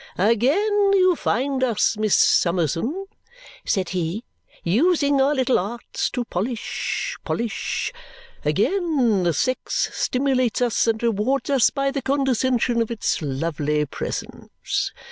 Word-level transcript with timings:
"Again 0.17 0.93
you 0.95 1.15
find 1.15 1.63
us, 1.63 1.95
Miss 1.95 2.15
Summerson," 2.15 3.05
said 3.67 3.89
he, 3.89 4.23
"using 4.63 5.21
our 5.21 5.35
little 5.35 5.59
arts 5.59 6.09
to 6.09 6.25
polish, 6.25 7.15
polish! 7.23 7.93
Again 8.43 9.21
the 9.21 9.33
sex 9.33 9.91
stimulates 9.93 10.59
us 10.59 10.87
and 10.87 11.03
rewards 11.03 11.51
us 11.51 11.69
by 11.69 11.91
the 11.91 12.01
condescension 12.01 12.81
of 12.81 12.89
its 12.89 13.21
lovely 13.21 13.85
presence. 13.85 14.91